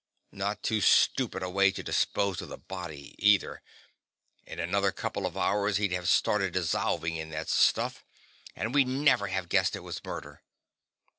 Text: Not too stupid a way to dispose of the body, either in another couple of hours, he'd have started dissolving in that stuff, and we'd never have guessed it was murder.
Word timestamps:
Not 0.31 0.63
too 0.63 0.81
stupid 0.81 1.43
a 1.43 1.49
way 1.51 1.69
to 1.69 1.83
dispose 1.83 2.41
of 2.41 2.49
the 2.49 2.57
body, 2.57 3.13
either 3.19 3.61
in 4.47 4.57
another 4.59 4.91
couple 4.91 5.27
of 5.27 5.37
hours, 5.37 5.77
he'd 5.77 5.91
have 5.91 6.09
started 6.09 6.53
dissolving 6.53 7.17
in 7.17 7.29
that 7.29 7.49
stuff, 7.49 8.03
and 8.55 8.73
we'd 8.73 8.87
never 8.87 9.27
have 9.27 9.47
guessed 9.47 9.75
it 9.75 9.81
was 9.83 10.03
murder. 10.03 10.41